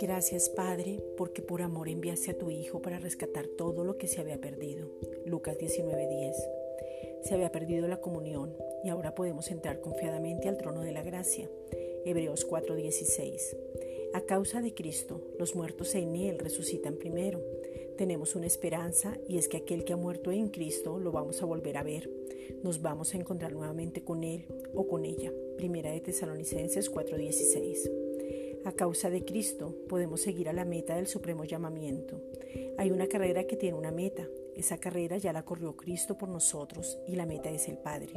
[0.00, 4.20] Gracias Padre, porque por amor enviaste a tu Hijo para rescatar todo lo que se
[4.20, 4.88] había perdido.
[5.24, 6.34] Lucas 19:10.
[7.22, 11.50] Se había perdido la comunión y ahora podemos entrar confiadamente al trono de la gracia.
[12.04, 13.56] Hebreos 4:16.
[14.14, 17.40] A causa de Cristo, los muertos en Él resucitan primero.
[17.98, 21.46] Tenemos una esperanza y es que aquel que ha muerto en Cristo lo vamos a
[21.46, 22.08] volver a ver.
[22.62, 25.32] Nos vamos a encontrar nuevamente con Él o con ella.
[25.56, 27.90] Primera de Tesalonicenses 4:16.
[28.64, 32.22] A causa de Cristo podemos seguir a la meta del supremo llamamiento.
[32.78, 34.28] Hay una carrera que tiene una meta.
[34.54, 38.12] Esa carrera ya la corrió Cristo por nosotros y la meta es el Padre.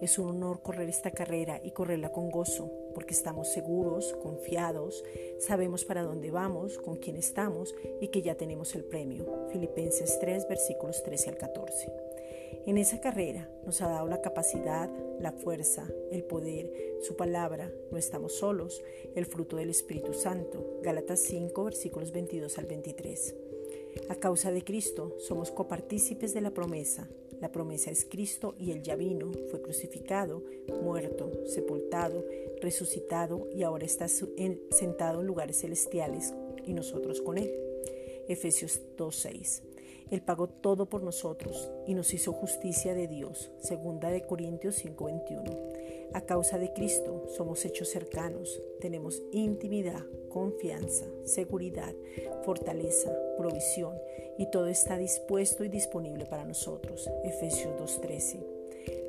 [0.00, 5.04] Es un honor correr esta carrera y correrla con gozo, porque estamos seguros, confiados,
[5.38, 9.48] sabemos para dónde vamos, con quién estamos y que ya tenemos el premio.
[9.52, 11.92] Filipenses 3, versículos 13 al 14.
[12.66, 14.90] En esa carrera nos ha dado la capacidad,
[15.20, 18.82] la fuerza, el poder, su palabra, no estamos solos,
[19.14, 20.80] el fruto del Espíritu Santo.
[20.82, 23.34] Gálatas 5, versículos 22 al 23.
[24.08, 27.08] A causa de Cristo somos copartícipes de la promesa.
[27.40, 30.42] La promesa es Cristo y Él ya vino, fue crucificado,
[30.82, 32.24] muerto, sepultado,
[32.60, 36.32] resucitado y ahora está sentado en lugares celestiales
[36.64, 37.52] y nosotros con Él.
[38.28, 39.75] Efesios 2.6.
[40.10, 43.50] Él pagó todo por nosotros y nos hizo justicia de Dios.
[43.58, 45.52] Segunda de Corintios 5:21.
[46.12, 51.94] A causa de Cristo somos hechos cercanos, tenemos intimidad, confianza, seguridad,
[52.44, 53.94] fortaleza, provisión
[54.38, 57.10] y todo está dispuesto y disponible para nosotros.
[57.24, 58.46] Efesios 2:13.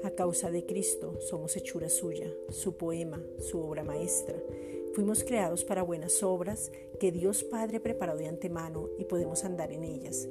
[0.04, 4.36] A causa de Cristo somos hechura suya, su poema, su obra maestra.
[4.98, 9.84] Fuimos creados para buenas obras que Dios Padre preparó de antemano y podemos andar en
[9.84, 10.28] ellas.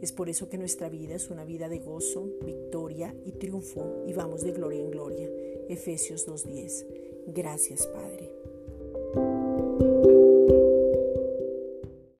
[0.00, 4.14] Es por eso que nuestra vida es una vida de gozo, victoria y triunfo y
[4.14, 5.28] vamos de gloria en gloria.
[5.68, 6.86] Efesios 2.10.
[7.26, 8.35] Gracias Padre.